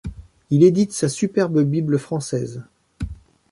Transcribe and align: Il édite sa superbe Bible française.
Il 0.49 0.63
édite 0.63 0.93
sa 0.93 1.07
superbe 1.07 1.61
Bible 1.61 1.99
française. 1.99 2.63